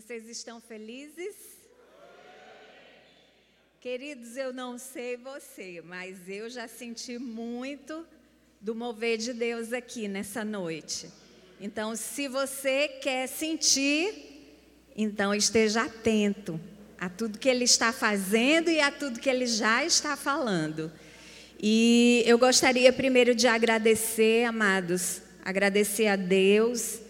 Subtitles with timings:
[0.00, 1.34] Vocês estão felizes?
[3.80, 8.06] Queridos, eu não sei você, mas eu já senti muito
[8.60, 11.10] do mover de Deus aqui nessa noite.
[11.60, 14.54] Então, se você quer sentir,
[14.96, 16.60] então esteja atento
[16.96, 20.92] a tudo que ele está fazendo e a tudo que ele já está falando.
[21.60, 27.07] E eu gostaria primeiro de agradecer, amados, agradecer a Deus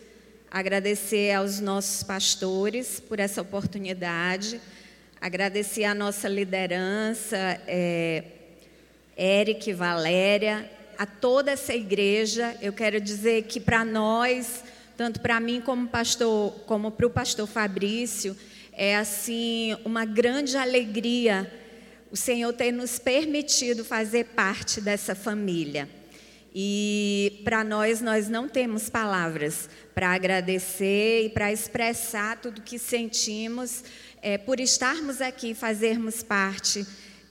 [0.51, 4.61] agradecer aos nossos pastores por essa oportunidade,
[5.21, 8.25] agradecer a nossa liderança, é,
[9.17, 12.57] Eric, Valéria, a toda essa igreja.
[12.61, 14.63] Eu quero dizer que para nós,
[14.97, 18.37] tanto para mim como pastor, como para o pastor Fabrício,
[18.73, 21.51] é assim uma grande alegria
[22.11, 25.89] o Senhor ter nos permitido fazer parte dessa família.
[26.61, 33.85] E para nós, nós não temos palavras para agradecer e para expressar tudo que sentimos
[34.21, 36.85] é, por estarmos aqui, fazermos parte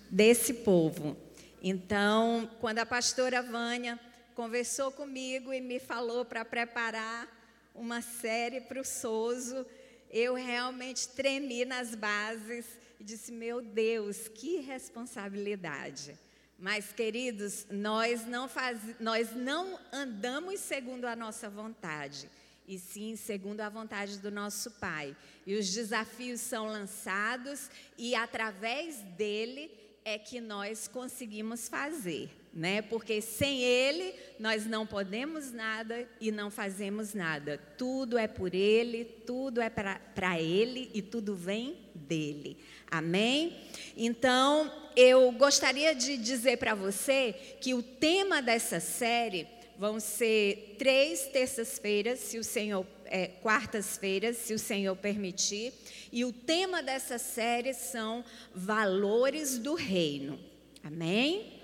[0.09, 1.17] desse povo.
[1.61, 3.99] Então, quando a pastora Vânia
[4.33, 7.27] conversou comigo e me falou para preparar
[7.75, 9.65] uma série para o Souzo,
[10.09, 12.65] eu realmente tremi nas bases
[12.97, 16.17] e disse: Meu Deus, que responsabilidade.
[16.59, 22.27] Mas, queridos, nós não, faz, nós não andamos segundo a nossa vontade,
[22.67, 25.15] e sim segundo a vontade do nosso Pai.
[25.45, 29.69] E os desafios são lançados, e através dele
[30.03, 32.81] é que nós conseguimos fazer, né?
[32.81, 37.59] Porque sem ele nós não podemos nada e não fazemos nada.
[37.77, 42.57] Tudo é por ele, tudo é para ele e tudo vem dele.
[42.89, 43.55] Amém?
[43.95, 49.47] Então, eu gostaria de dizer para você que o tema dessa série
[49.77, 55.71] vão ser três terças-feiras, se o Senhor, é, quartas-feiras, se o Senhor permitir.
[56.11, 60.39] E o tema dessa série são valores do reino.
[60.83, 61.56] Amém?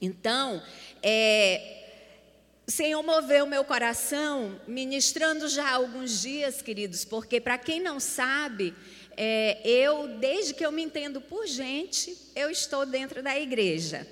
[0.00, 0.62] Então,
[1.02, 1.80] é,
[2.66, 7.98] o Senhor moveu meu coração ministrando já há alguns dias, queridos, porque para quem não
[7.98, 8.72] sabe,
[9.16, 14.06] é, eu, desde que eu me entendo por gente, eu estou dentro da igreja.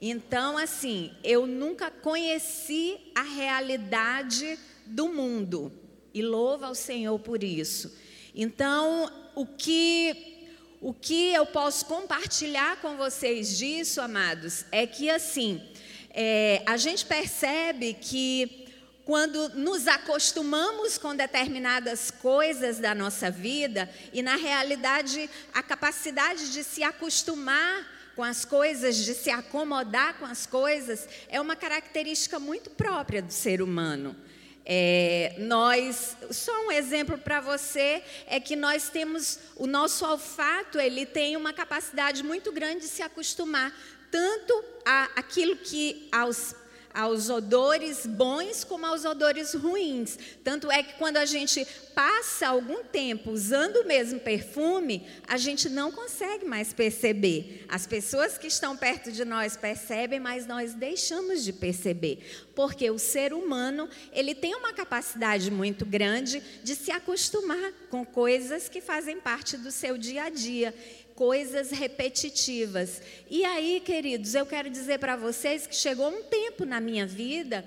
[0.00, 5.70] Então, assim, eu nunca conheci a realidade do mundo
[6.14, 7.94] e louvo ao Senhor por isso.
[8.34, 10.39] Então, o que
[10.80, 15.62] o que eu posso compartilhar com vocês disso, amados, é que assim
[16.10, 18.66] é, a gente percebe que
[19.04, 26.62] quando nos acostumamos com determinadas coisas da nossa vida e, na realidade, a capacidade de
[26.62, 32.70] se acostumar com as coisas, de se acomodar com as coisas, é uma característica muito
[32.70, 34.16] própria do ser humano.
[34.64, 41.06] É, nós, só um exemplo para você é que nós temos o nosso olfato, ele
[41.06, 43.74] tem uma capacidade muito grande de se acostumar
[44.10, 46.54] tanto a aquilo que aos
[46.92, 50.18] aos odores bons como aos odores ruins.
[50.42, 55.68] Tanto é que quando a gente passa algum tempo usando o mesmo perfume, a gente
[55.68, 57.64] não consegue mais perceber.
[57.68, 62.98] As pessoas que estão perto de nós percebem, mas nós deixamos de perceber, porque o
[62.98, 69.20] ser humano, ele tem uma capacidade muito grande de se acostumar com coisas que fazem
[69.20, 70.74] parte do seu dia a dia
[71.20, 73.02] coisas repetitivas.
[73.28, 77.62] E aí, queridos, eu quero dizer para vocês que chegou um tempo na minha vida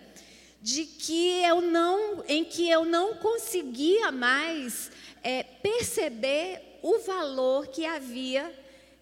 [0.59, 4.89] de que eu não, em que eu não conseguia mais
[5.21, 8.51] é, perceber o valor que havia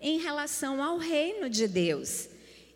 [0.01, 2.27] em relação ao reino de Deus.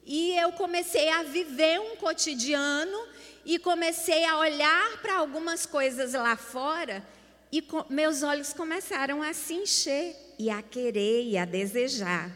[0.05, 3.05] E eu comecei a viver um cotidiano
[3.43, 7.05] e comecei a olhar para algumas coisas lá fora
[7.51, 12.31] e meus olhos começaram a se encher e a querer e a desejar.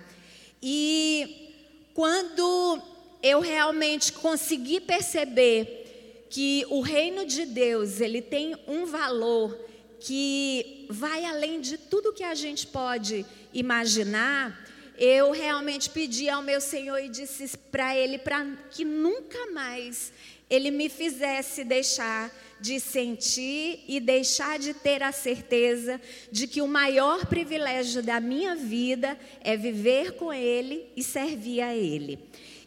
[0.62, 1.54] E
[1.94, 2.82] quando
[3.22, 9.58] eu realmente consegui perceber que o reino de Deus, ele tem um valor
[10.00, 14.66] que vai além de tudo que a gente pode imaginar,
[14.98, 20.12] eu realmente pedi ao meu Senhor e disse para ele para que nunca mais
[20.50, 26.00] ele me fizesse deixar de sentir e deixar de ter a certeza
[26.32, 31.76] de que o maior privilégio da minha vida é viver com Ele e servir a
[31.76, 32.20] Ele.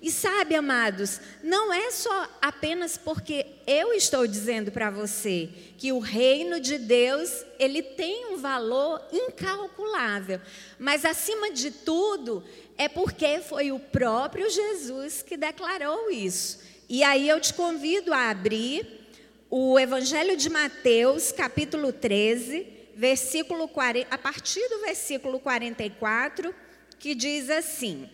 [0.02, 5.48] E sabe, amados, não é só apenas porque eu estou dizendo para você
[5.78, 10.40] que o reino de Deus, ele tem um valor incalculável,
[10.76, 12.42] mas acima de tudo,
[12.76, 16.58] é porque foi o próprio Jesus que declarou isso.
[16.88, 19.01] E aí eu te convido a abrir
[19.54, 22.66] o Evangelho de Mateus, capítulo 13,
[22.96, 26.54] versículo 40, a partir do versículo 44,
[26.98, 28.08] que diz assim: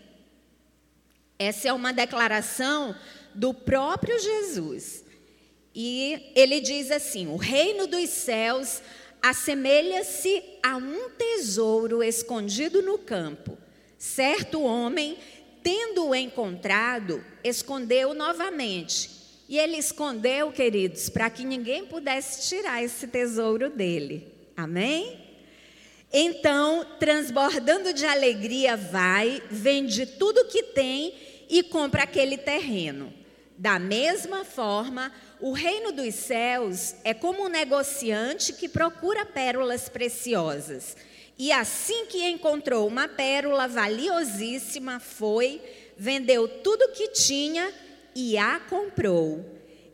[1.39, 2.97] essa é uma declaração
[3.33, 5.05] do próprio Jesus.
[5.73, 8.83] E ele diz assim: O reino dos céus
[9.23, 13.57] assemelha-se a um tesouro escondido no campo.
[13.97, 15.17] Certo homem,
[15.63, 19.18] tendo-o encontrado, escondeu novamente.
[19.49, 24.31] E ele escondeu, queridos, para que ninguém pudesse tirar esse tesouro dele.
[24.55, 25.27] Amém?
[26.13, 31.15] Então, transbordando de alegria, vai, vende tudo que tem
[31.49, 33.13] e compra aquele terreno.
[33.57, 40.97] Da mesma forma, o reino dos céus é como um negociante que procura pérolas preciosas.
[41.39, 45.61] E assim que encontrou uma pérola valiosíssima, foi,
[45.97, 47.88] vendeu tudo que tinha e
[48.39, 49.45] a comprou.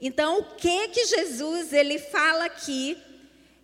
[0.00, 2.96] Então, o que que Jesus ele fala aqui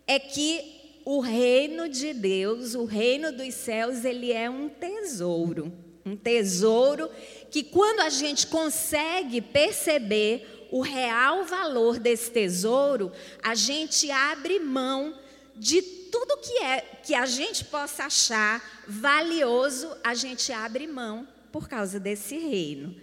[0.07, 5.73] é que o reino de Deus, o reino dos céus, ele é um tesouro,
[6.05, 7.11] um tesouro
[7.51, 13.11] que quando a gente consegue perceber o real valor desse tesouro,
[13.43, 15.19] a gente abre mão
[15.57, 21.69] de tudo que é que a gente possa achar valioso, a gente abre mão por
[21.69, 22.95] causa desse reino.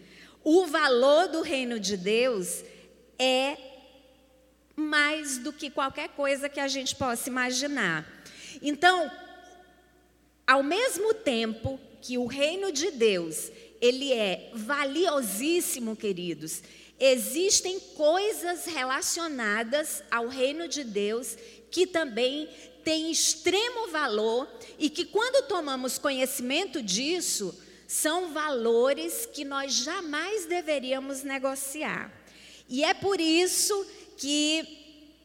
[0.49, 2.63] O valor do reino de Deus
[3.19, 3.57] é
[4.77, 8.09] mais do que qualquer coisa que a gente possa imaginar.
[8.61, 9.11] Então,
[10.47, 13.51] ao mesmo tempo que o reino de Deus
[13.81, 16.63] ele é valiosíssimo, queridos.
[16.97, 21.35] Existem coisas relacionadas ao reino de Deus
[21.69, 22.47] que também
[22.85, 24.47] têm extremo valor
[24.79, 27.53] e que, quando tomamos conhecimento disso,
[27.87, 32.11] são valores que nós jamais deveríamos negociar.
[32.67, 33.87] E é por isso
[34.17, 34.77] que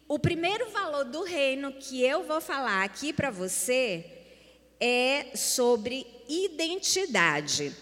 [0.07, 4.05] o primeiro valor do reino que eu vou falar aqui para você
[4.81, 7.75] é sobre identidade.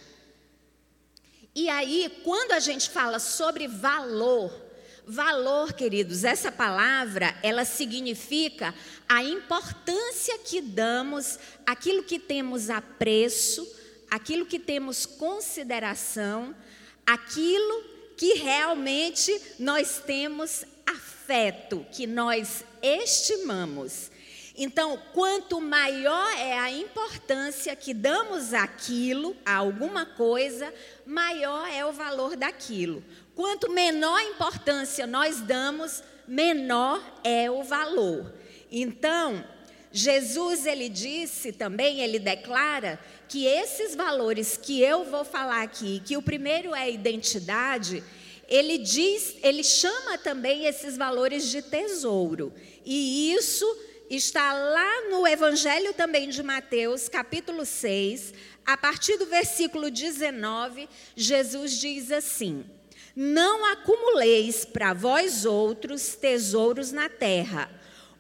[1.55, 4.51] E aí, quando a gente fala sobre valor,
[5.07, 8.75] valor, queridos, essa palavra, ela significa
[9.09, 13.67] a importância que damos àquilo que temos apreço,
[14.11, 16.55] aquilo que temos consideração,
[17.07, 17.85] aquilo
[18.17, 24.11] que realmente nós temos afeto, que nós estimamos.
[24.57, 30.75] Então, quanto maior é a importância que damos àquilo, a alguma coisa,
[31.07, 33.03] maior é o valor daquilo.
[33.35, 38.35] Quanto menor importância nós damos, menor é o valor.
[38.71, 39.43] Então,
[39.93, 46.17] Jesus ele disse também, ele declara que esses valores que eu vou falar aqui, que
[46.17, 48.03] o primeiro é identidade,
[48.49, 52.53] ele diz, ele chama também esses valores de tesouro.
[52.85, 53.65] E isso
[54.11, 58.35] está lá no Evangelho também de Mateus, capítulo 6,
[58.67, 62.65] a partir do versículo 19, Jesus diz assim:
[63.15, 67.71] Não acumuleis para vós outros tesouros na terra,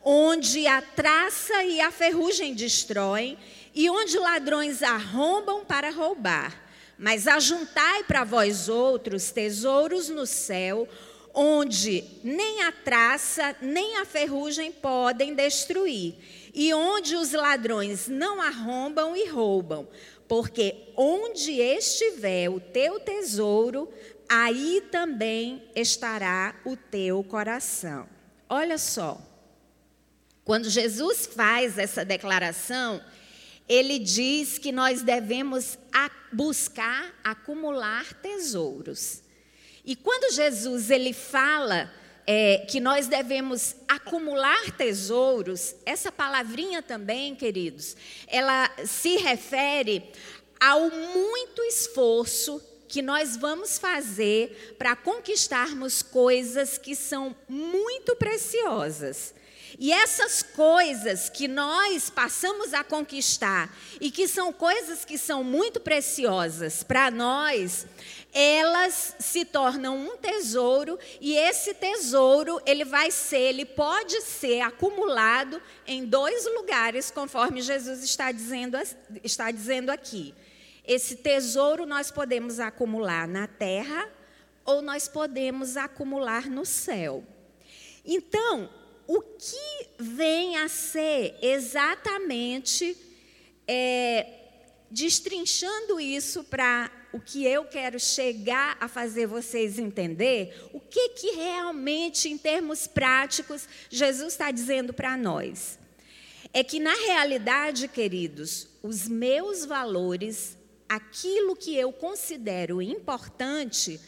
[0.04, 3.36] onde a traça e a ferrugem destroem,
[3.74, 6.68] e onde ladrões arrombam para roubar.
[6.98, 10.88] Mas ajuntai para vós outros tesouros no céu,
[11.32, 16.14] onde nem a traça nem a ferrugem podem destruir,
[16.52, 19.88] e onde os ladrões não arrombam e roubam,
[20.28, 23.88] porque onde estiver o teu tesouro,
[24.28, 28.08] aí também estará o teu coração.
[28.48, 29.20] Olha só,
[30.44, 33.00] quando Jesus faz essa declaração,
[33.70, 35.78] ele diz que nós devemos
[36.32, 39.22] buscar acumular tesouros.
[39.84, 41.88] E quando Jesus ele fala
[42.26, 47.96] é, que nós devemos acumular tesouros, essa palavrinha também, queridos,
[48.26, 50.02] ela se refere
[50.58, 59.32] ao muito esforço que nós vamos fazer para conquistarmos coisas que são muito preciosas.
[59.78, 65.80] E essas coisas que nós passamos a conquistar e que são coisas que são muito
[65.80, 67.86] preciosas para nós,
[68.32, 75.60] elas se tornam um tesouro e esse tesouro ele vai ser, ele pode ser acumulado
[75.86, 78.76] em dois lugares, conforme Jesus está dizendo,
[79.24, 80.34] está dizendo aqui.
[80.86, 84.08] Esse tesouro nós podemos acumular na terra
[84.64, 87.24] ou nós podemos acumular no céu.
[88.04, 88.70] Então,
[89.12, 92.96] o que vem a ser exatamente,
[93.66, 94.24] é,
[94.88, 101.32] destrinchando isso para o que eu quero chegar a fazer vocês entender, o que, que
[101.32, 105.76] realmente, em termos práticos, Jesus está dizendo para nós.
[106.52, 110.56] é que, na realidade, queridos, os meus valores,
[110.88, 114.00] aquilo que eu considero importante,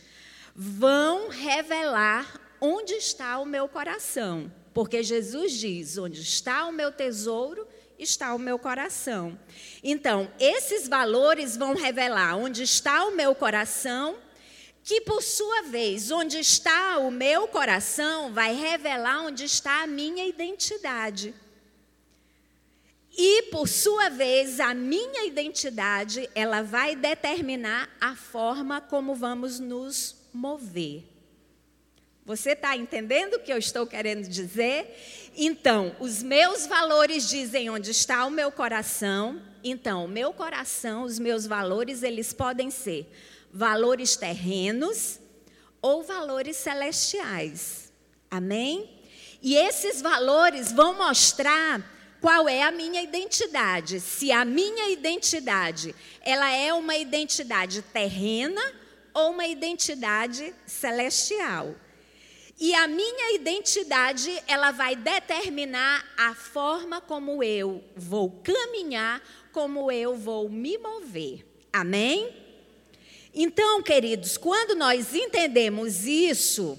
[0.54, 4.62] vão revelar onde está o meu coração.
[4.73, 7.67] Porque Jesus diz: onde está o meu tesouro,
[7.99, 9.38] está o meu coração.
[9.83, 14.17] Então, esses valores vão revelar onde está o meu coração,
[14.83, 20.26] que por sua vez, onde está o meu coração, vai revelar onde está a minha
[20.26, 21.35] identidade.
[23.17, 30.17] E por sua vez, a minha identidade, ela vai determinar a forma como vamos nos
[30.33, 31.12] mover.
[32.25, 35.31] Você está entendendo o que eu estou querendo dizer?
[35.37, 39.43] Então, os meus valores dizem onde está o meu coração.
[39.64, 43.11] Então, o meu coração, os meus valores, eles podem ser
[43.52, 45.19] valores terrenos
[45.81, 47.93] ou valores celestiais.
[48.31, 48.88] Amém?
[49.43, 51.85] E esses valores vão mostrar
[52.21, 53.99] qual é a minha identidade.
[53.99, 58.62] Se a minha identidade, ela é uma identidade terrena
[59.12, 61.75] ou uma identidade celestial.
[62.62, 70.16] E a minha identidade, ela vai determinar a forma como eu vou caminhar, como eu
[70.16, 71.45] vou me mover.
[71.73, 72.33] Amém?
[73.35, 76.78] Então, queridos, quando nós entendemos isso,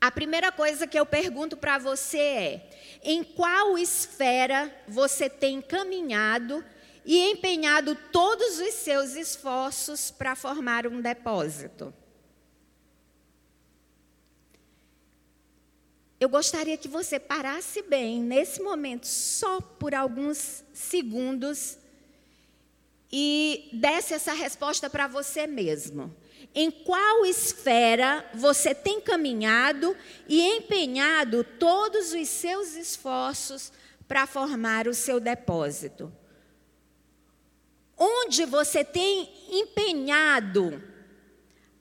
[0.00, 2.70] a primeira coisa que eu pergunto para você é:
[3.02, 6.64] em qual esfera você tem caminhado
[7.04, 11.92] e empenhado todos os seus esforços para formar um depósito?
[16.24, 21.76] Eu gostaria que você parasse bem nesse momento, só por alguns segundos,
[23.12, 26.16] e desse essa resposta para você mesmo.
[26.54, 29.94] Em qual esfera você tem caminhado
[30.26, 33.70] e empenhado todos os seus esforços
[34.08, 36.10] para formar o seu depósito?
[37.98, 40.82] Onde você tem empenhado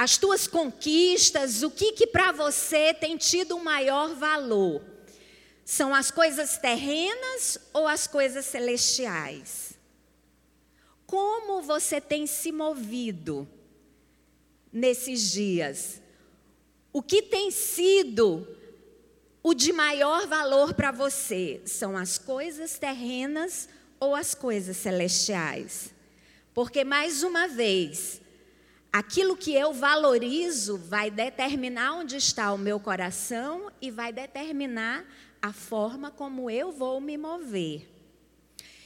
[0.04, 4.84] as tuas conquistas, o que que para você tem tido um maior valor?
[5.64, 9.76] São as coisas terrenas ou as coisas celestiais?
[11.06, 13.48] Como você tem se movido
[14.74, 16.02] nesses dias?
[16.92, 18.46] O que tem sido
[19.42, 21.62] o de maior valor para você?
[21.66, 23.70] São as coisas terrenas
[24.02, 25.94] ou as coisas celestiais?
[26.54, 28.20] Porque, mais uma vez,
[28.94, 35.04] Aquilo que eu valorizo vai determinar onde está o meu coração e vai determinar
[35.42, 37.90] a forma como eu vou me mover.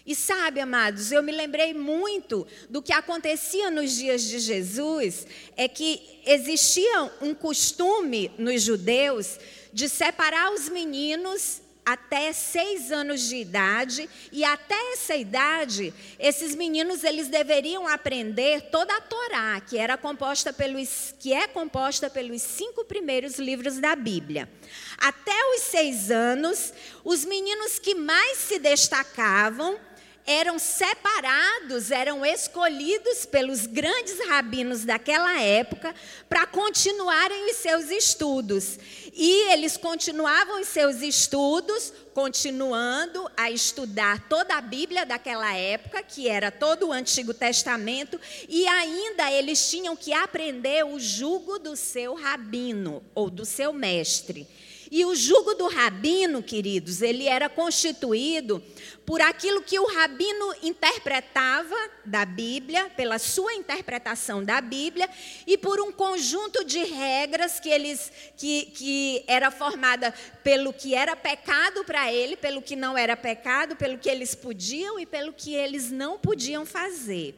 [0.05, 5.67] E sabe, amados, eu me lembrei muito do que acontecia nos dias de Jesus, é
[5.67, 9.37] que existia um costume nos judeus
[9.73, 17.01] de separar os meninos até seis anos de idade e até essa idade esses meninos
[17.01, 22.83] eles deveriam aprender toda a Torá que era composta pelos que é composta pelos cinco
[22.83, 24.49] primeiros livros da Bíblia
[24.97, 26.73] até os seis anos
[27.05, 29.79] os meninos que mais se destacavam
[30.27, 35.95] eram separados, eram escolhidos pelos grandes rabinos daquela época
[36.27, 38.77] para continuarem os seus estudos.
[39.19, 46.29] E eles continuavam os seus estudos, continuando a estudar toda a Bíblia daquela época, que
[46.29, 52.13] era todo o Antigo Testamento, e ainda eles tinham que aprender o jugo do seu
[52.13, 54.47] rabino ou do seu mestre.
[54.89, 58.63] E o jugo do rabino, queridos, ele era constituído
[59.05, 65.09] por aquilo que o rabino interpretava da Bíblia, pela sua interpretação da Bíblia,
[65.45, 70.13] e por um conjunto de regras que eles que, que era formada
[70.43, 74.99] pelo que era pecado para ele, pelo que não era pecado, pelo que eles podiam
[74.99, 77.35] e pelo que eles não podiam fazer.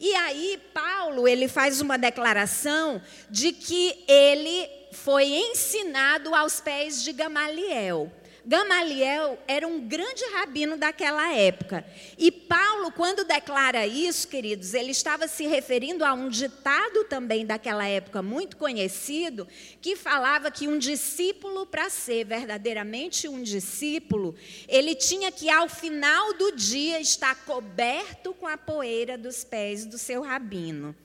[0.00, 4.68] E aí Paulo, ele faz uma declaração de que ele
[5.04, 8.12] foi ensinado aos pés de Gamaliel.
[8.48, 11.84] Gamaliel era um grande rabino daquela época.
[12.16, 17.86] E Paulo, quando declara isso, queridos, ele estava se referindo a um ditado também daquela
[17.86, 19.46] época muito conhecido,
[19.82, 24.34] que falava que um discípulo, para ser verdadeiramente um discípulo,
[24.66, 29.98] ele tinha que, ao final do dia, estar coberto com a poeira dos pés do
[29.98, 30.96] seu rabino.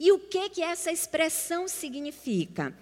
[0.00, 2.74] E o que, que essa expressão significa?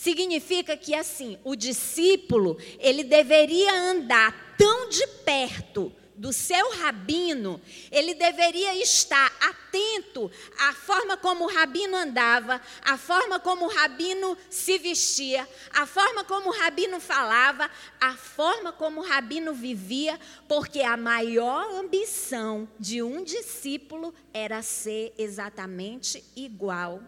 [0.00, 8.14] Significa que assim, o discípulo, ele deveria andar tão de perto do seu rabino, ele
[8.14, 14.78] deveria estar atento à forma como o rabino andava, à forma como o rabino se
[14.78, 20.96] vestia, à forma como o rabino falava, à forma como o rabino vivia, porque a
[20.96, 27.02] maior ambição de um discípulo era ser exatamente igual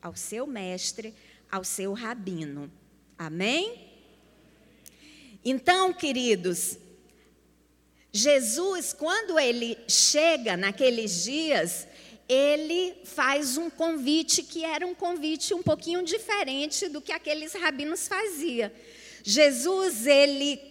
[0.00, 1.14] ao seu mestre,
[1.50, 2.70] ao seu rabino.
[3.18, 3.88] Amém?
[5.44, 6.78] Então, queridos,
[8.12, 11.86] Jesus, quando ele chega naqueles dias,
[12.28, 18.06] ele faz um convite que era um convite um pouquinho diferente do que aqueles rabinos
[18.06, 18.70] faziam.
[19.22, 20.69] Jesus, ele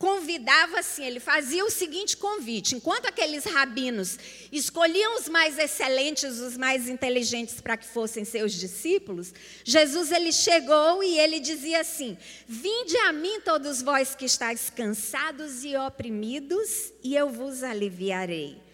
[0.00, 4.18] convidava assim, ele fazia o seguinte convite: enquanto aqueles rabinos
[4.50, 11.04] escolhiam os mais excelentes, os mais inteligentes para que fossem seus discípulos, Jesus ele chegou
[11.04, 12.16] e ele dizia assim:
[12.48, 18.69] Vinde a mim todos vós que estáis cansados e oprimidos, e eu vos aliviarei.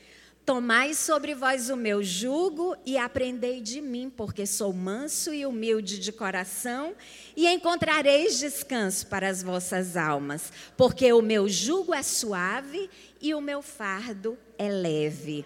[0.47, 5.99] Tomai sobre vós o meu jugo e aprendei de mim, porque sou manso e humilde
[5.99, 6.95] de coração,
[7.37, 12.89] e encontrareis descanso para as vossas almas, porque o meu jugo é suave
[13.21, 15.45] e o meu fardo é leve.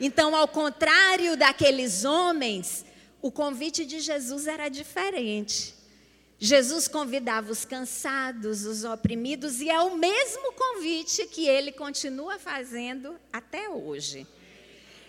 [0.00, 2.86] Então, ao contrário daqueles homens,
[3.20, 5.74] o convite de Jesus era diferente.
[6.38, 13.16] Jesus convidava os cansados, os oprimidos, e é o mesmo convite que ele continua fazendo
[13.32, 14.26] até hoje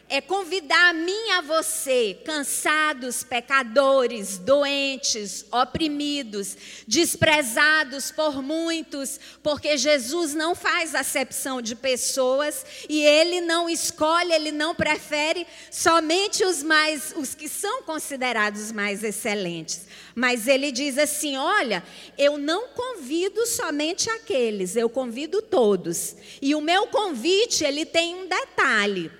[0.07, 6.55] é convidar a mim e a você, cansados, pecadores, doentes, oprimidos,
[6.87, 14.51] desprezados por muitos, porque Jesus não faz acepção de pessoas e ele não escolhe, ele
[14.51, 19.87] não prefere somente os mais os que são considerados mais excelentes.
[20.13, 21.83] Mas ele diz assim: "Olha,
[22.17, 26.15] eu não convido somente aqueles, eu convido todos".
[26.41, 29.11] E o meu convite, ele tem um detalhe.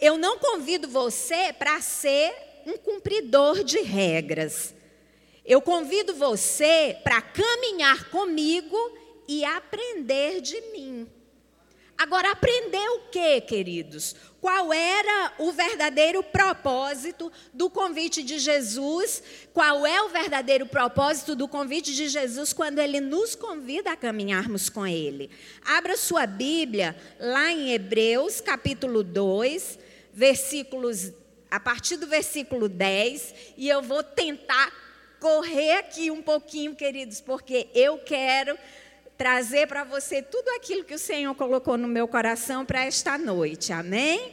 [0.00, 2.34] Eu não convido você para ser
[2.66, 4.74] um cumpridor de regras.
[5.44, 8.76] Eu convido você para caminhar comigo
[9.28, 11.06] e aprender de mim.
[11.96, 14.16] Agora, aprender o que, queridos?
[14.40, 19.22] Qual era o verdadeiro propósito do convite de Jesus?
[19.52, 24.68] Qual é o verdadeiro propósito do convite de Jesus quando ele nos convida a caminharmos
[24.68, 25.30] com ele?
[25.64, 29.78] Abra sua Bíblia lá em Hebreus, capítulo 2,
[30.14, 31.12] versículos,
[31.50, 34.72] a partir do versículo 10, e eu vou tentar
[35.20, 38.56] correr aqui um pouquinho, queridos, porque eu quero
[39.18, 43.72] trazer para você tudo aquilo que o Senhor colocou no meu coração para esta noite.
[43.72, 44.32] Amém?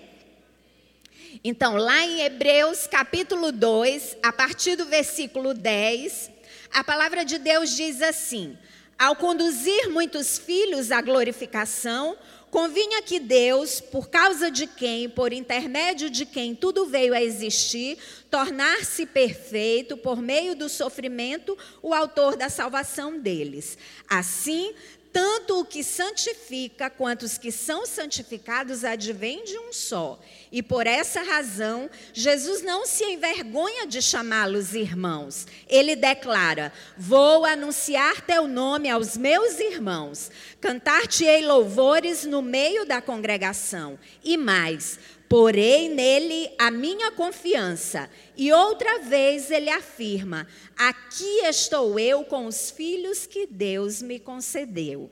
[1.44, 6.30] Então, lá em Hebreus capítulo 2, a partir do versículo 10,
[6.74, 8.58] a palavra de Deus diz assim:
[9.00, 12.17] Ao conduzir muitos filhos à glorificação,
[12.52, 17.98] Convinha que Deus, por causa de quem, por intermédio de quem tudo veio a existir,
[18.30, 23.78] tornar-se perfeito por meio do sofrimento, o autor da salvação deles.
[24.06, 24.74] Assim,
[25.12, 30.19] tanto o que santifica quanto os que são santificados advém de um só.
[30.52, 35.45] E por essa razão, Jesus não se envergonha de chamá-los irmãos.
[35.67, 44.00] Ele declara: Vou anunciar teu nome aos meus irmãos, cantar-te-ei louvores no meio da congregação.
[44.24, 44.97] E mais,
[45.32, 48.10] porei nele a minha confiança.
[48.36, 55.10] E outra vez ele afirma: Aqui estou eu com os filhos que Deus me concedeu.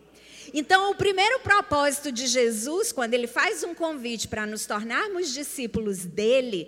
[0.53, 5.99] Então, o primeiro propósito de Jesus, quando ele faz um convite para nos tornarmos discípulos
[6.03, 6.67] dele,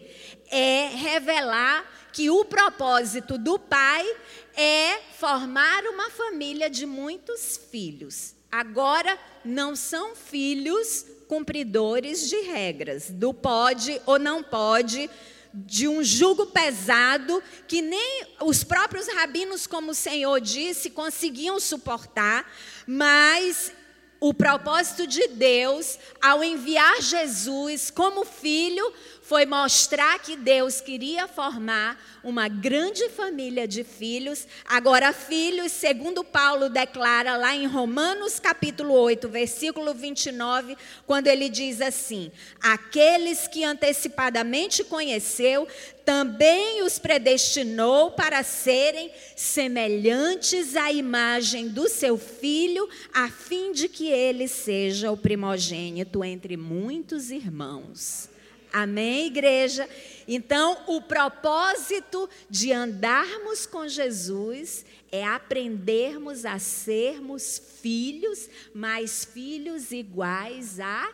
[0.50, 4.08] é revelar que o propósito do Pai
[4.56, 8.34] é formar uma família de muitos filhos.
[8.50, 15.10] Agora, não são filhos cumpridores de regras, do pode ou não pode,
[15.54, 22.52] de um jugo pesado que nem os próprios rabinos, como o Senhor disse, conseguiam suportar,
[22.86, 23.72] mas
[24.20, 28.94] o propósito de Deus, ao enviar Jesus como filho,
[29.32, 34.46] foi mostrar que Deus queria formar uma grande família de filhos.
[34.65, 40.76] Agora, filhos, segundo Paulo declara lá em Romanos capítulo 8, versículo 29,
[41.08, 42.30] quando ele diz assim:
[42.62, 45.65] Aqueles que antecipadamente conheceu,
[46.04, 54.10] também os predestinou para serem semelhantes à imagem do seu filho, a fim de que
[54.10, 58.30] ele seja o primogênito entre muitos irmãos.
[58.72, 59.88] Amém, igreja?
[60.28, 70.80] Então, o propósito de andarmos com Jesus é aprendermos a sermos filhos, mas filhos iguais
[70.80, 71.12] a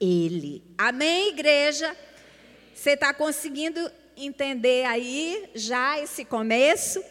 [0.00, 0.62] Ele.
[0.78, 1.96] Amém, igreja?
[2.74, 7.02] Você está conseguindo entender aí já esse começo?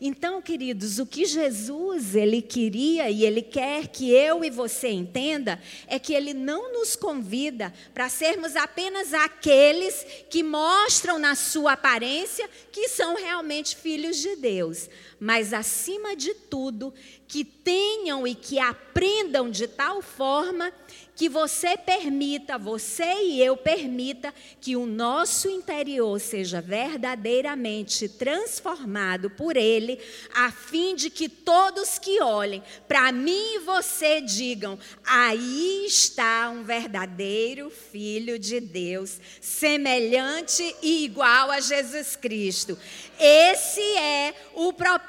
[0.00, 5.60] Então, queridos, o que Jesus ele queria e ele quer que eu e você entenda
[5.88, 12.48] é que ele não nos convida para sermos apenas aqueles que mostram na sua aparência
[12.70, 14.88] que são realmente filhos de Deus,
[15.20, 16.94] mas acima de tudo,
[17.26, 20.72] que tenham e que aprendam de tal forma
[21.14, 29.56] que você permita, você e eu permita que o nosso interior seja verdadeiramente transformado por
[29.56, 29.98] ele,
[30.32, 36.62] a fim de que todos que olhem para mim e você digam: aí está um
[36.62, 42.78] verdadeiro filho de Deus, semelhante e igual a Jesus Cristo.
[43.18, 45.07] Esse é o propósito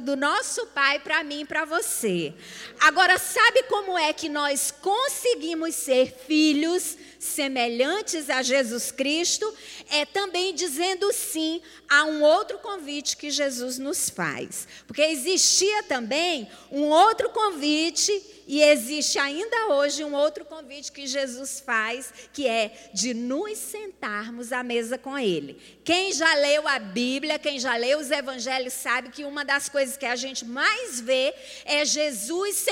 [0.00, 2.32] do nosso Pai para mim e para você.
[2.80, 9.52] Agora, sabe como é que nós conseguimos ser filhos semelhantes a Jesus Cristo?
[9.90, 14.66] É também dizendo sim a um outro convite que Jesus nos faz.
[14.86, 18.10] Porque existia também um outro convite
[18.46, 24.52] e existe ainda hoje um outro convite que Jesus faz, que é de nos sentarmos
[24.52, 25.75] à mesa com Ele.
[25.86, 29.96] Quem já leu a Bíblia, quem já leu os evangelhos, sabe que uma das coisas
[29.96, 31.32] que a gente mais vê
[31.64, 32.66] é Jesus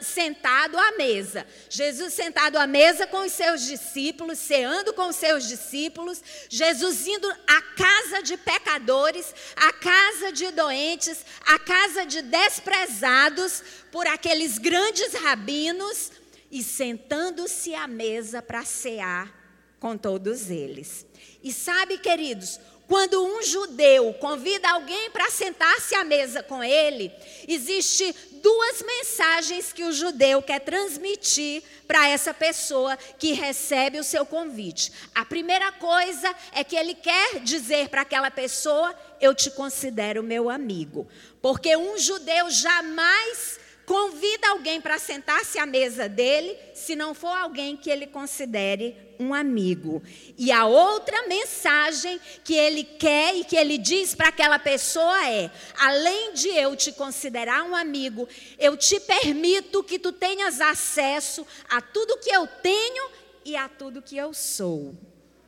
[0.00, 1.44] sentado à mesa.
[1.68, 7.28] Jesus sentado à mesa com os seus discípulos, ceando com os seus discípulos, Jesus indo
[7.48, 15.12] à casa de pecadores, à casa de doentes, à casa de desprezados por aqueles grandes
[15.14, 16.12] rabinos
[16.48, 19.41] e sentando-se à mesa para cear
[19.82, 21.04] com todos eles.
[21.42, 27.10] E sabe, queridos, quando um judeu convida alguém para sentar-se à mesa com ele,
[27.48, 34.24] existe duas mensagens que o judeu quer transmitir para essa pessoa que recebe o seu
[34.24, 34.92] convite.
[35.12, 40.48] A primeira coisa é que ele quer dizer para aquela pessoa: eu te considero meu
[40.48, 41.08] amigo.
[41.40, 47.76] Porque um judeu jamais convida alguém para sentar-se à mesa dele, se não for alguém
[47.76, 50.02] que ele considere um amigo.
[50.36, 55.50] E a outra mensagem que ele quer e que ele diz para aquela pessoa é:
[55.78, 61.80] além de eu te considerar um amigo, eu te permito que tu tenhas acesso a
[61.80, 63.10] tudo que eu tenho
[63.44, 64.94] e a tudo que eu sou.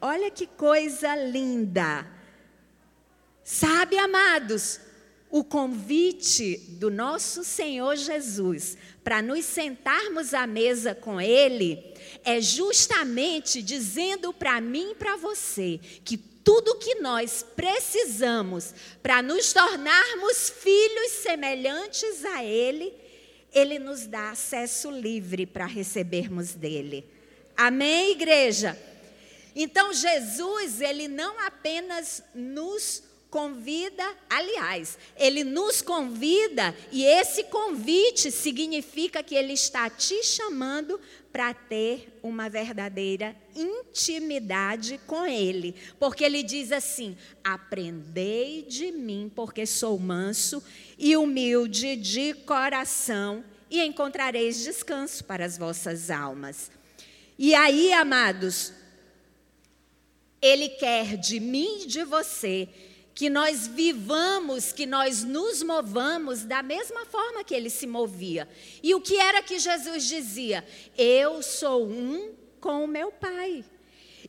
[0.01, 2.07] Olha que coisa linda.
[3.42, 4.81] Sabe, amados,
[5.35, 11.92] o convite do nosso Senhor Jesus para nos sentarmos à mesa com Ele
[12.23, 19.53] é justamente dizendo para mim e para você que tudo que nós precisamos para nos
[19.53, 22.94] tornarmos filhos semelhantes a Ele,
[23.53, 27.05] Ele nos dá acesso livre para recebermos dele.
[27.57, 28.81] Amém, igreja?
[29.57, 33.03] Então, Jesus, Ele não apenas nos
[33.35, 41.01] convida, aliás, ele nos convida e esse convite significa que ele está te chamando
[41.33, 49.66] para ter uma verdadeira intimidade com ele, porque ele diz assim: "Aprendei de mim, porque
[49.66, 50.62] sou manso
[50.97, 56.70] e humilde de coração, e encontrareis descanso para as vossas almas."
[57.37, 58.73] E aí, amados,
[60.40, 62.68] ele quer de mim e de você
[63.14, 68.48] que nós vivamos, que nós nos movamos da mesma forma que ele se movia.
[68.83, 70.66] E o que era que Jesus dizia?
[70.98, 73.64] Eu sou um com o meu Pai.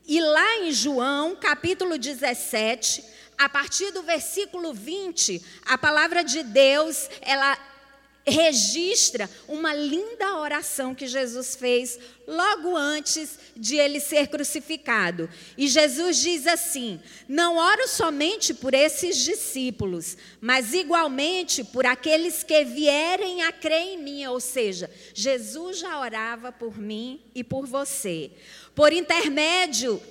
[0.07, 3.03] E lá em João, capítulo 17,
[3.37, 7.57] a partir do versículo 20, a palavra de Deus, ela
[8.27, 15.29] registra uma linda oração que Jesus fez logo antes de ele ser crucificado.
[15.57, 22.63] E Jesus diz assim: Não oro somente por esses discípulos, mas igualmente por aqueles que
[22.63, 24.25] vierem a crer em mim.
[24.25, 28.31] Ou seja, Jesus já orava por mim e por você.
[28.73, 30.01] Por intermédio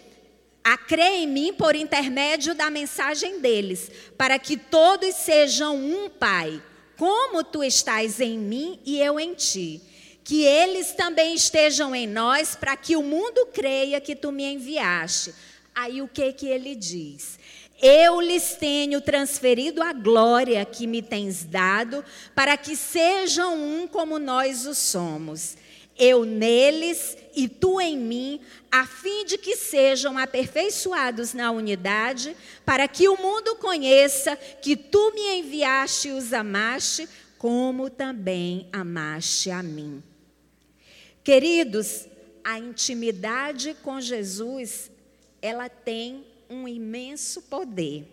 [0.63, 6.63] a crer em mim por intermédio da mensagem deles, para que todos sejam um Pai
[6.97, 9.81] como tu estás em mim e eu em ti.
[10.23, 15.35] Que eles também estejam em nós, para que o mundo creia que tu me enviaste.
[15.75, 17.39] Aí o que que ele diz?
[17.83, 22.05] Eu lhes tenho transferido a glória que me tens dado,
[22.35, 25.57] para que sejam um como nós o somos.
[25.99, 32.87] Eu neles e tu em mim, a fim de que sejam aperfeiçoados na unidade, para
[32.89, 39.63] que o mundo conheça que tu me enviaste e os amaste, como também amaste a
[39.63, 40.03] mim.
[41.23, 42.07] Queridos,
[42.43, 44.91] a intimidade com Jesus,
[45.41, 48.07] ela tem um imenso poder.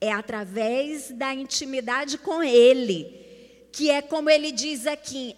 [0.00, 3.22] É através da intimidade com Ele,
[3.70, 5.36] que é como ele diz aqui,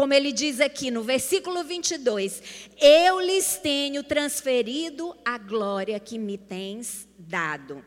[0.00, 2.42] como ele diz aqui no versículo 22,
[2.80, 7.84] eu lhes tenho transferido a glória que me tens dado.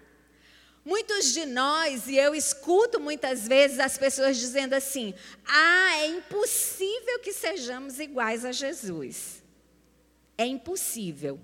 [0.85, 7.17] Muitos de nós, e eu escuto muitas vezes as pessoas dizendo assim: ah, é impossível
[7.17, 9.41] que sejamos iguais a Jesus.
[10.37, 11.39] É impossível.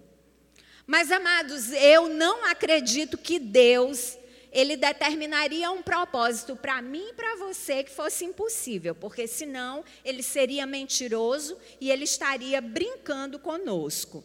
[0.85, 4.18] Mas, amados, eu não acredito que Deus
[4.51, 10.23] ele determinaria um propósito para mim e para você que fosse impossível, porque senão ele
[10.23, 14.23] seria mentiroso e ele estaria brincando conosco.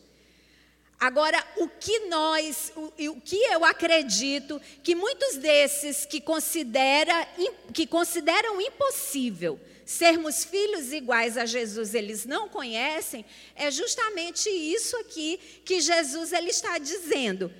[0.98, 7.28] Agora, o que nós, o, o, que eu acredito que muitos desses que, considera,
[7.74, 15.38] que consideram impossível sermos filhos iguais a Jesus, eles não conhecem, é justamente isso aqui
[15.62, 17.52] que Jesus ele está dizendo.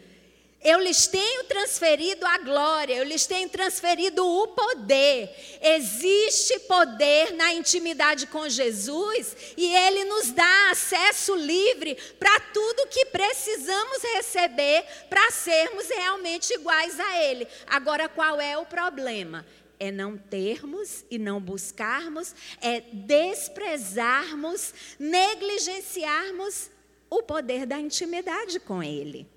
[0.64, 5.30] Eu lhes tenho transferido a glória, eu lhes tenho transferido o poder.
[5.60, 13.04] Existe poder na intimidade com Jesus e Ele nos dá acesso livre para tudo que
[13.06, 17.46] precisamos receber para sermos realmente iguais a Ele.
[17.66, 19.44] Agora, qual é o problema?
[19.78, 26.70] É não termos e não buscarmos, é desprezarmos, negligenciarmos
[27.10, 29.33] o poder da intimidade com Ele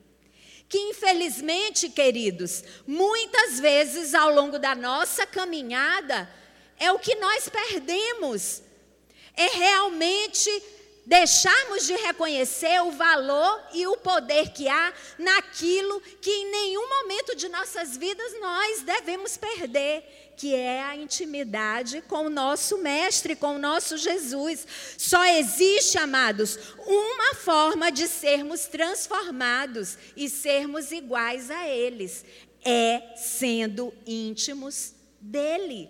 [0.70, 6.30] que infelizmente, queridos, muitas vezes ao longo da nossa caminhada
[6.78, 8.62] é o que nós perdemos.
[9.36, 10.50] É realmente
[11.06, 17.34] deixarmos de reconhecer o valor e o poder que há naquilo que em nenhum momento
[17.34, 23.56] de nossas vidas nós devemos perder, que é a intimidade com o nosso Mestre, com
[23.56, 24.66] o nosso Jesus.
[24.96, 32.24] Só existe, amados, uma forma de sermos transformados e sermos iguais a eles:
[32.64, 35.90] é sendo íntimos dele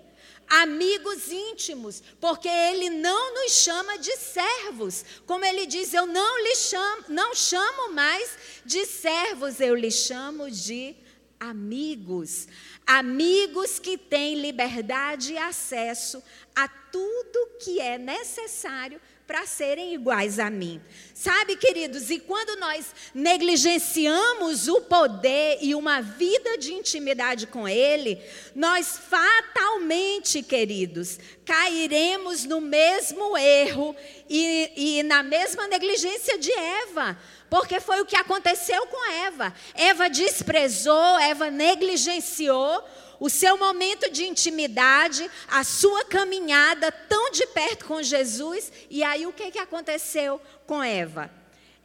[0.50, 5.04] amigos íntimos, porque ele não nos chama de servos.
[5.26, 8.30] Como ele diz, eu não lhe chamo, não chamo mais
[8.66, 10.96] de servos, eu lhe chamo de
[11.40, 12.48] amigos.
[12.86, 16.24] Amigos que têm liberdade e acesso
[16.56, 20.82] a tudo que é necessário para serem iguais a mim.
[21.14, 28.22] Sabe, queridos, e quando nós negligenciamos o poder e uma vida de intimidade com Ele,
[28.56, 33.94] nós fatalmente, queridos, cairemos no mesmo erro
[34.30, 37.20] e, e na mesma negligência de Eva.
[37.50, 39.54] Porque foi o que aconteceu com Eva.
[39.74, 42.84] Eva desprezou, Eva negligenciou
[43.20, 48.72] o seu momento de intimidade, a sua caminhada tão de perto com Jesus.
[48.90, 51.32] E aí o que, que aconteceu com Eva?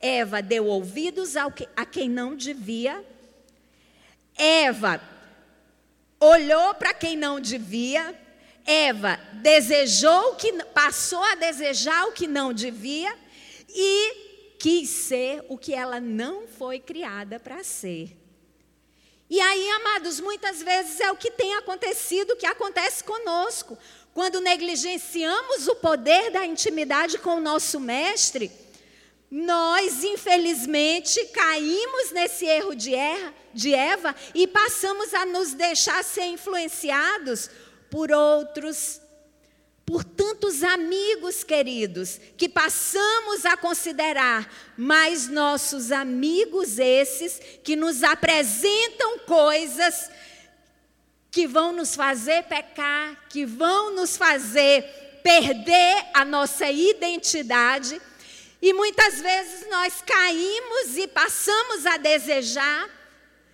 [0.01, 3.05] Eva deu ouvidos ao que, a quem não devia.
[4.37, 5.01] Eva
[6.18, 8.18] olhou para quem não devia.
[8.66, 13.16] Eva desejou que passou a desejar o que não devia
[13.68, 14.32] e
[14.62, 18.16] quis ser o que ela não foi criada para ser.
[19.29, 23.77] E aí, amados, muitas vezes é o que tem acontecido, o que acontece conosco.
[24.14, 28.53] Quando negligenciamos o poder da intimidade com o nosso mestre,
[29.29, 36.27] nós, infelizmente, caímos nesse erro de, erra, de Eva e passamos a nos deixar ser
[36.27, 37.51] influenciados
[37.90, 39.02] por outros
[39.85, 49.18] por tantos amigos queridos que passamos a considerar mais nossos amigos esses que nos apresentam
[49.21, 50.11] coisas
[51.31, 54.83] que vão nos fazer pecar, que vão nos fazer
[55.23, 58.01] perder a nossa identidade.
[58.61, 62.88] E muitas vezes nós caímos e passamos a desejar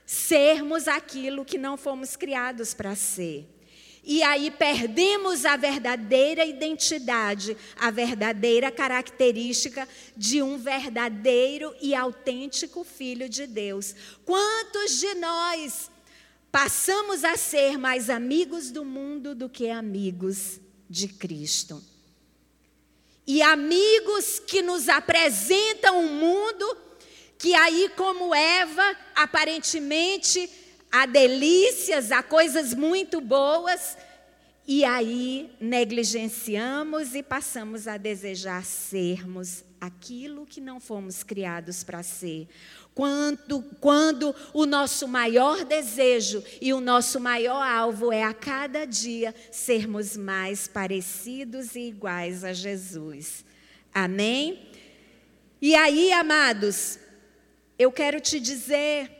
[0.04, 3.57] sermos aquilo que não fomos criados para ser.
[4.10, 13.28] E aí perdemos a verdadeira identidade, a verdadeira característica de um verdadeiro e autêntico filho
[13.28, 13.94] de Deus.
[14.24, 15.90] Quantos de nós
[16.50, 21.84] passamos a ser mais amigos do mundo do que amigos de Cristo?
[23.26, 26.78] E amigos que nos apresentam um mundo
[27.36, 30.50] que aí como Eva, aparentemente
[30.90, 33.96] há delícias, há coisas muito boas,
[34.66, 42.48] e aí negligenciamos e passamos a desejar sermos aquilo que não fomos criados para ser.
[42.94, 49.34] Quando, quando o nosso maior desejo e o nosso maior alvo é a cada dia
[49.52, 53.44] sermos mais parecidos e iguais a Jesus.
[53.94, 54.68] Amém?
[55.62, 56.98] E aí, amados,
[57.78, 59.17] eu quero te dizer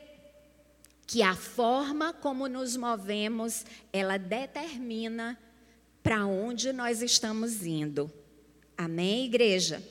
[1.08, 5.38] que a forma como nos movemos, ela determina
[6.02, 8.12] para onde nós estamos indo.
[8.76, 9.82] Amém, igreja?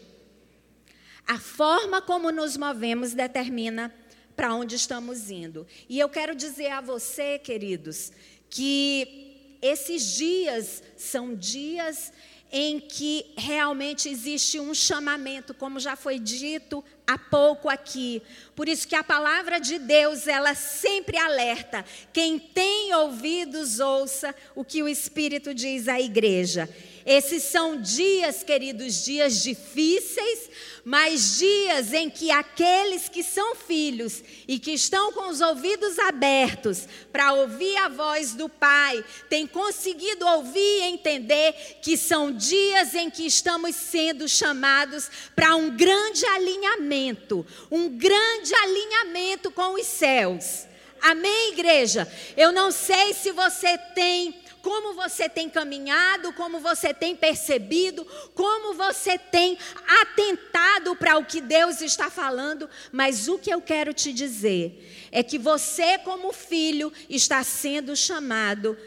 [1.26, 3.92] A forma como nos movemos determina
[4.36, 5.66] para onde estamos indo.
[5.90, 8.12] E eu quero dizer a você, queridos,
[8.48, 12.14] que esses dias são dias
[12.52, 18.22] em que realmente existe um chamamento, como já foi dito há pouco aqui.
[18.54, 21.86] Por isso que a palavra de Deus, ela sempre alerta.
[22.12, 26.70] Quem tem ouvidos, ouça o que o Espírito diz à igreja.
[27.08, 30.50] Esses são dias, queridos, dias difíceis,
[30.84, 36.86] mas dias em que aqueles que são filhos e que estão com os ouvidos abertos
[37.10, 43.10] para ouvir a voz do Pai, têm conseguido ouvir e entender que são dias em
[43.10, 50.68] que estamos sendo chamados para um grande alinhamento, um grande alinhamento com os céus.
[51.02, 52.06] Amém, igreja?
[52.36, 54.36] Eu não sei se você tem
[54.68, 59.58] como você tem caminhado, como você tem percebido, como você tem
[60.02, 65.24] atentado para o que Deus está falando, mas o que eu quero te dizer é
[65.24, 68.78] que você, como filho, está sendo chamado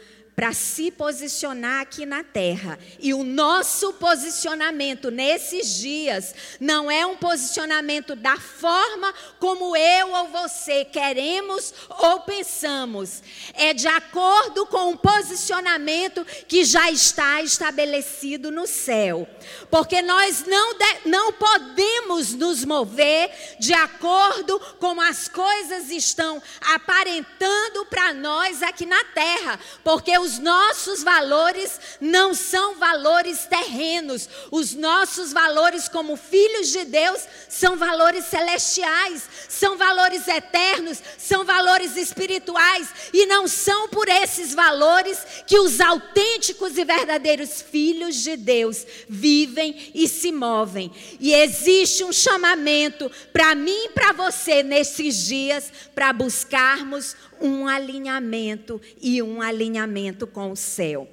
[0.41, 2.79] para se posicionar aqui na terra.
[2.99, 10.29] E o nosso posicionamento nesses dias não é um posicionamento da forma como eu ou
[10.29, 13.21] você queremos ou pensamos.
[13.53, 19.27] É de acordo com o posicionamento que já está estabelecido no céu.
[19.69, 27.85] Porque nós não, de, não podemos nos mover de acordo com as coisas estão aparentando
[27.85, 29.59] para nós aqui na terra.
[29.83, 34.29] Porque os os nossos valores não são valores terrenos.
[34.49, 41.97] Os nossos valores, como filhos de Deus, são valores celestiais, são valores eternos, são valores
[41.97, 42.87] espirituais.
[43.13, 49.91] E não são por esses valores que os autênticos e verdadeiros filhos de Deus vivem
[49.93, 50.91] e se movem.
[51.19, 58.79] E existe um chamamento para mim e para você nesses dias para buscarmos um alinhamento
[59.01, 61.07] e um alinhamento com o céu.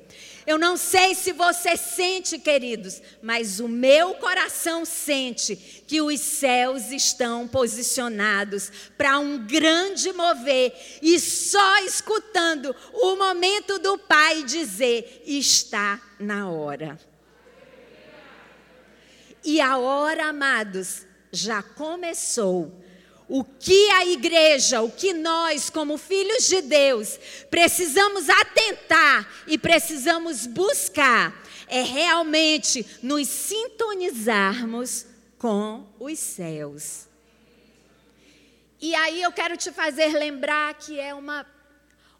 [0.49, 5.55] Eu não sei se você sente, queridos, mas o meu coração sente
[5.87, 13.99] que os céus estão posicionados para um grande mover e só escutando o momento do
[13.99, 16.99] Pai dizer: está na hora.
[19.45, 22.73] E a hora, amados, já começou
[23.29, 27.19] o que a igreja, o que nós, como filhos de Deus,
[27.51, 35.07] precisamos atentar e precisamos buscar é realmente nos sintonizarmos
[35.38, 37.07] com os céus.
[38.81, 41.47] E aí eu quero te fazer lembrar que é uma,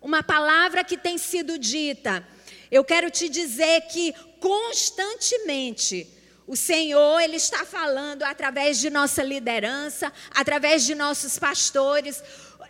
[0.01, 2.27] uma palavra que tem sido dita.
[2.71, 6.07] Eu quero te dizer que constantemente
[6.49, 12.25] o Senhor, Ele está falando através de nossa liderança, através de nossos pastores.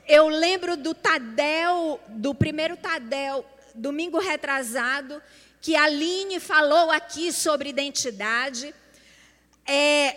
[0.08, 5.22] Eu lembro do Tadel, do primeiro Tadel, domingo retrasado,
[5.60, 8.74] que a Aline falou aqui sobre identidade.
[9.70, 10.16] É,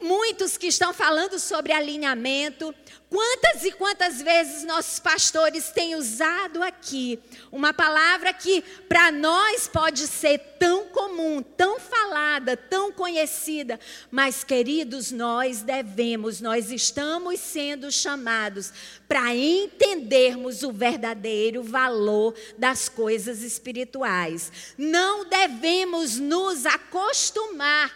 [0.00, 2.74] muitos que estão falando sobre alinhamento.
[3.10, 7.18] Quantas e quantas vezes nossos pastores têm usado aqui
[7.50, 15.10] uma palavra que para nós pode ser tão comum, tão falada, tão conhecida, mas queridos,
[15.10, 18.72] nós devemos, nós estamos sendo chamados
[19.08, 24.52] para entendermos o verdadeiro valor das coisas espirituais.
[24.76, 27.90] Não devemos nos acostumar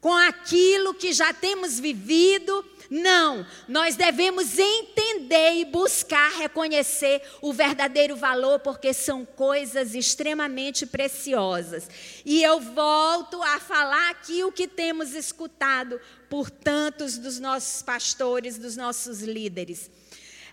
[0.00, 8.16] com aquilo que já temos vivido não, nós devemos entender e buscar reconhecer o verdadeiro
[8.16, 11.86] valor, porque são coisas extremamente preciosas.
[12.24, 18.56] E eu volto a falar aqui o que temos escutado por tantos dos nossos pastores,
[18.56, 19.90] dos nossos líderes.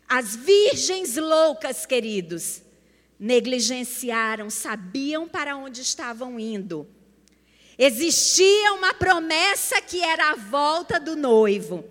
[0.07, 2.61] As virgens loucas, queridos,
[3.17, 6.85] negligenciaram, sabiam para onde estavam indo.
[7.77, 11.83] Existia uma promessa que era a volta do noivo.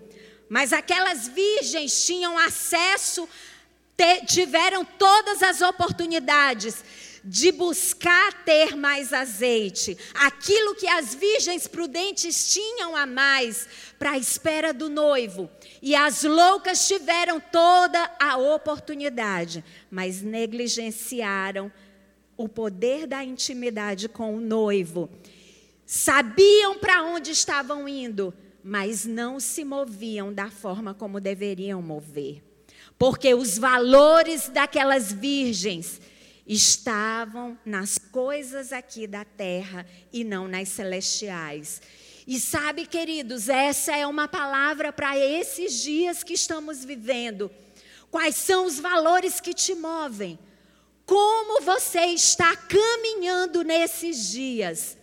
[0.49, 3.27] Mas aquelas virgens tinham acesso
[4.27, 6.83] tiveram todas as oportunidades
[7.23, 13.67] de buscar ter mais azeite, aquilo que as virgens prudentes tinham a mais
[13.97, 15.49] para a espera do noivo.
[15.81, 21.71] E as loucas tiveram toda a oportunidade, mas negligenciaram
[22.37, 25.09] o poder da intimidade com o noivo.
[25.85, 28.33] Sabiam para onde estavam indo,
[28.63, 32.41] mas não se moviam da forma como deveriam mover.
[32.97, 36.01] Porque os valores daquelas virgens
[36.47, 41.81] estavam nas coisas aqui da terra e não nas celestiais.
[42.25, 47.51] E sabe, queridos, essa é uma palavra para esses dias que estamos vivendo.
[48.09, 50.39] Quais são os valores que te movem?
[51.05, 54.97] Como você está caminhando nesses dias?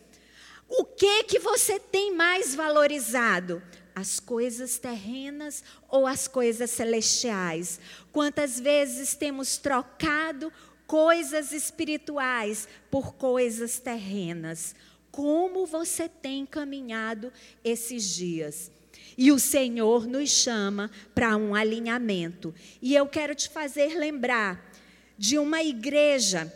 [0.75, 3.63] O que que você tem mais valorizado?
[3.95, 7.79] As coisas terrenas ou as coisas celestiais?
[8.11, 10.51] Quantas vezes temos trocado
[10.87, 14.75] coisas espirituais por coisas terrenas.
[15.11, 18.71] Como você tem caminhado esses dias?
[19.17, 22.55] E o Senhor nos chama para um alinhamento.
[22.81, 24.71] E eu quero te fazer lembrar
[25.19, 26.53] de uma igreja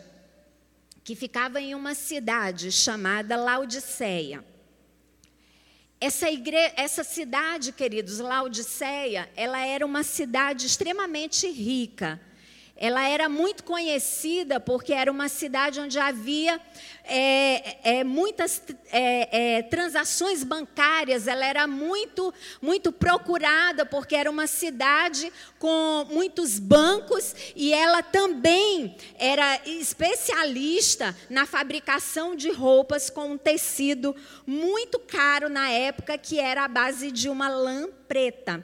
[1.07, 4.43] que ficava em uma cidade chamada Laodiceia.
[6.01, 6.57] Essa, igre...
[6.75, 12.19] Essa cidade, queridos, Laodiceia, ela era uma cidade extremamente rica.
[12.77, 16.61] Ela era muito conhecida porque era uma cidade onde havia
[17.03, 18.61] é, é, muitas
[18.91, 21.27] é, é, transações bancárias.
[21.27, 28.95] Ela era muito, muito procurada porque era uma cidade com muitos bancos e ela também
[29.17, 34.15] era especialista na fabricação de roupas com um tecido
[34.45, 38.63] muito caro na época que era a base de uma lã preta.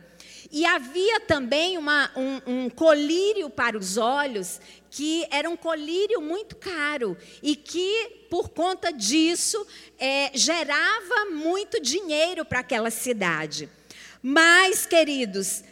[0.56, 6.56] E havia também uma, um, um colírio para os olhos, que era um colírio muito
[6.56, 9.66] caro e que, por conta disso,
[9.98, 13.68] é, gerava muito dinheiro para aquela cidade.
[14.22, 15.64] Mas, queridos,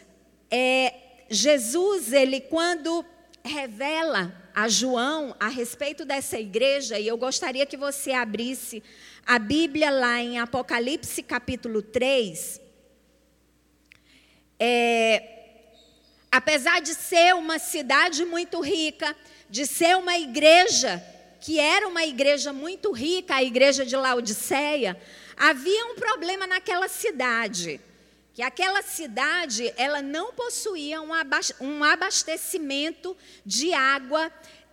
[0.50, 0.94] é,
[1.30, 3.04] Jesus, ele quando
[3.44, 8.82] revela a João a respeito dessa igreja, e eu gostaria que você abrisse
[9.24, 12.61] a Bíblia lá em Apocalipse capítulo 3,
[14.64, 15.24] é,
[16.30, 19.16] apesar de ser uma cidade muito rica,
[19.50, 21.02] de ser uma igreja
[21.40, 24.96] que era uma igreja muito rica, a igreja de Laodiceia,
[25.36, 27.80] havia um problema naquela cidade,
[28.32, 34.30] que aquela cidade ela não possuía um abastecimento de água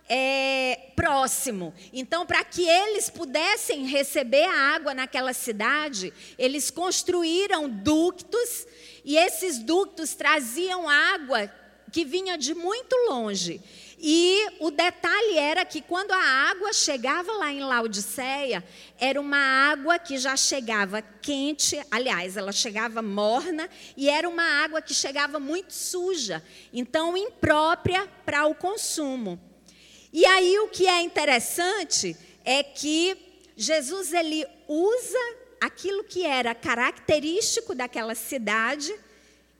[0.08, 1.74] é, próximo.
[1.92, 8.68] Então, para que eles pudessem receber a água naquela cidade, eles construíram ductos
[9.04, 11.50] e esses ductos traziam água
[11.90, 13.60] que vinha de muito longe.
[14.02, 18.64] E o detalhe era que quando a água chegava lá em Laodiceia,
[18.98, 19.36] era uma
[19.70, 25.38] água que já chegava quente, aliás, ela chegava morna, e era uma água que chegava
[25.38, 26.42] muito suja,
[26.72, 29.38] então imprópria para o consumo.
[30.10, 33.16] E aí o que é interessante é que
[33.54, 38.92] Jesus ele usa aquilo que era característico daquela cidade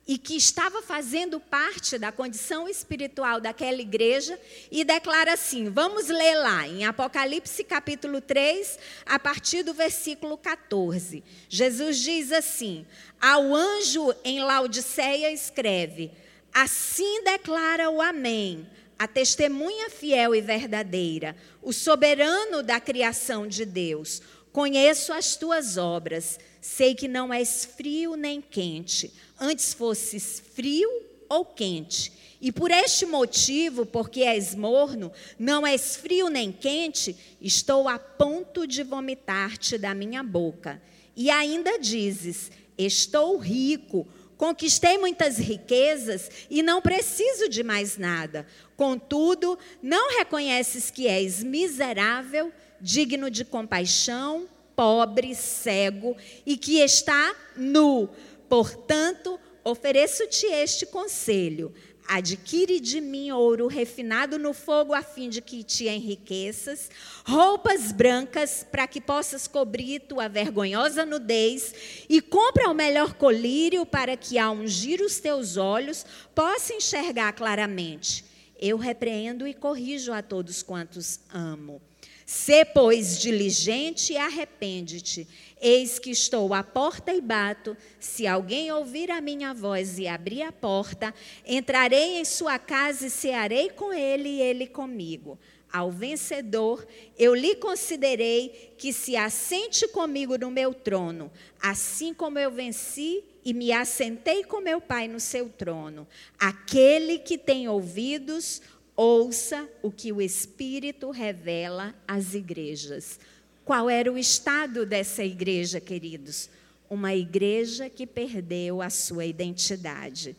[0.08, 4.36] e que estava fazendo parte da condição espiritual daquela igreja
[4.70, 11.22] e declara assim: vamos ler lá em Apocalipse capítulo 3, a partir do versículo 14.
[11.48, 12.86] Jesus diz assim:
[13.20, 16.10] Ao anjo em Laodiceia escreve:
[16.52, 18.66] Assim declara o Amém
[19.00, 24.20] a testemunha fiel e verdadeira, o soberano da criação de Deus,
[24.52, 30.90] Conheço as tuas obras, sei que não és frio nem quente, antes fosses frio
[31.28, 32.12] ou quente.
[32.40, 38.66] E por este motivo, porque és morno, não és frio nem quente, estou a ponto
[38.66, 40.82] de vomitar-te da minha boca.
[41.14, 48.46] E ainda dizes: Estou rico, conquistei muitas riquezas e não preciso de mais nada.
[48.74, 56.16] Contudo, não reconheces que és miserável, digno de compaixão, pobre, cego
[56.46, 58.08] e que está nu.
[58.48, 61.74] Portanto, ofereço-te este conselho:
[62.08, 66.90] adquire de mim ouro refinado no fogo, a fim de que te enriqueças,
[67.24, 71.74] roupas brancas, para que possas cobrir tua vergonhosa nudez,
[72.08, 76.04] e compra o melhor colírio, para que, ao ungir os teus olhos,
[76.34, 78.24] possa enxergar claramente.
[78.58, 81.89] Eu repreendo e corrijo a todos quantos amo.
[82.32, 85.26] Sê, pois, diligente e arrepende-te.
[85.60, 87.76] Eis que estou à porta e bato.
[87.98, 91.12] Se alguém ouvir a minha voz e abrir a porta,
[91.44, 95.36] entrarei em sua casa e cearei com ele e ele comigo.
[95.72, 96.86] Ao vencedor,
[97.18, 103.52] eu lhe considerei que se assente comigo no meu trono, assim como eu venci e
[103.52, 106.06] me assentei com meu Pai no seu trono.
[106.38, 108.62] Aquele que tem ouvidos,
[109.00, 113.18] ouça o que o Espírito revela às igrejas.
[113.64, 116.50] Qual era o estado dessa igreja, queridos?
[116.90, 120.36] Uma igreja que perdeu a sua identidade.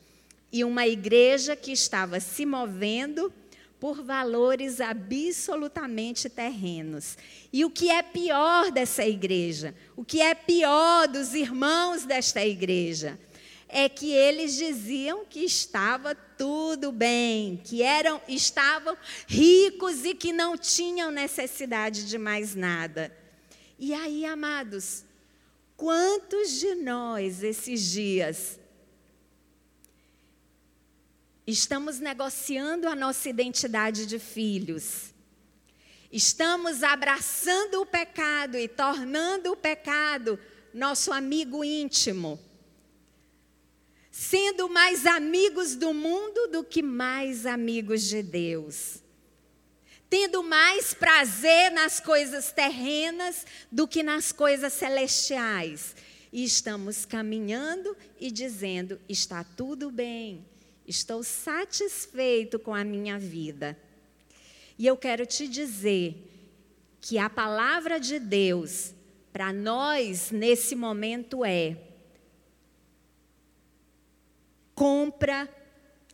[0.51, 3.33] E uma igreja que estava se movendo
[3.79, 7.17] por valores absolutamente terrenos.
[7.51, 13.17] E o que é pior dessa igreja, o que é pior dos irmãos desta igreja,
[13.67, 20.57] é que eles diziam que estava tudo bem, que eram estavam ricos e que não
[20.57, 23.15] tinham necessidade de mais nada.
[23.77, 25.05] E aí, amados,
[25.77, 28.59] quantos de nós esses dias
[31.45, 35.13] estamos negociando a nossa identidade de filhos?
[36.11, 40.39] Estamos abraçando o pecado e tornando o pecado
[40.73, 42.39] nosso amigo íntimo,
[44.11, 49.01] sendo mais amigos do mundo do que mais amigos de Deus
[50.11, 55.95] tendo mais prazer nas coisas terrenas do que nas coisas celestiais.
[56.33, 60.45] E estamos caminhando e dizendo: está tudo bem,
[60.85, 63.79] estou satisfeito com a minha vida.
[64.77, 66.13] E eu quero te dizer
[66.99, 68.93] que a palavra de Deus
[69.31, 71.77] para nós nesse momento é:
[74.75, 75.49] compra,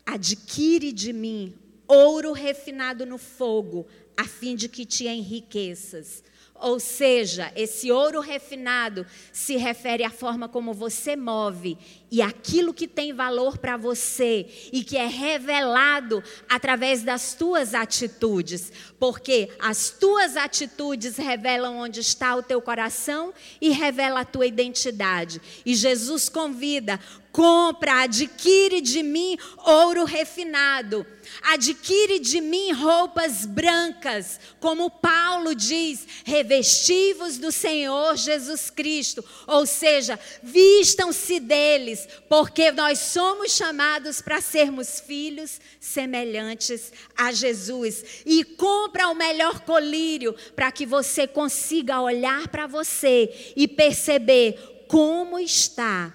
[0.05, 6.24] adquire de mim ouro refinado no fogo, a fim de que te enriqueças.
[6.60, 11.78] Ou seja, esse ouro refinado se refere à forma como você move
[12.10, 18.72] e aquilo que tem valor para você e que é revelado através das tuas atitudes,
[18.97, 23.32] porque as tuas atitudes revelam onde está o teu coração
[23.62, 25.39] e revela a tua identidade.
[25.64, 26.99] E Jesus convida:
[27.38, 31.06] compra, adquire de mim ouro refinado
[31.42, 39.24] Adquire de mim roupas brancas, como Paulo diz, revestivos do Senhor Jesus Cristo.
[39.46, 48.24] Ou seja, vistam-se deles, porque nós somos chamados para sermos filhos semelhantes a Jesus.
[48.26, 55.38] E compra o melhor colírio para que você consiga olhar para você e perceber como
[55.38, 56.14] está,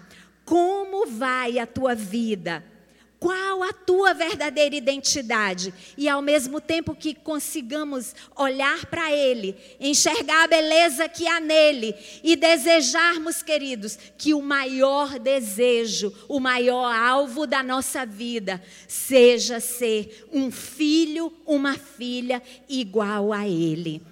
[0.53, 2.62] como vai a tua vida
[3.18, 10.42] qual a tua verdadeira identidade e ao mesmo tempo que consigamos olhar para Ele, enxergar
[10.42, 11.94] a beleza que há nele
[12.24, 20.26] e desejarmos, queridos, que o maior desejo, o maior alvo da nossa vida seja ser
[20.32, 24.03] um filho, uma filha igual a Ele.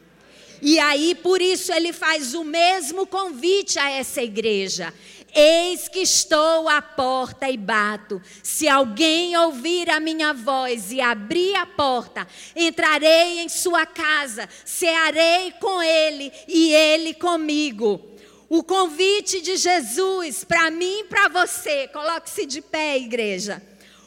[0.62, 4.93] E aí, por isso, ele faz o mesmo convite a essa igreja.
[5.35, 8.20] Eis que estou à porta e bato.
[8.43, 12.26] Se alguém ouvir a minha voz e abrir a porta,
[12.57, 18.01] entrarei em sua casa, cearei com ele e ele comigo.
[18.49, 23.62] O convite de Jesus para mim e para você, coloque-se de pé, igreja.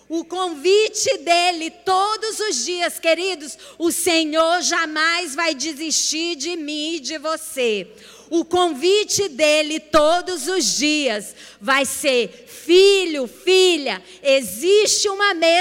[0.09, 6.99] O convite dele todos os dias, queridos, o Senhor jamais vai desistir de mim e
[6.99, 7.88] de você
[8.34, 15.53] o convite dele todos os dias vai ser: filho, filha, existe uma mesa